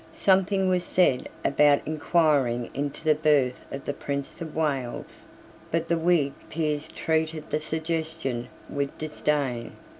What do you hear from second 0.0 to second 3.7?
Something was said about inquiring into the birth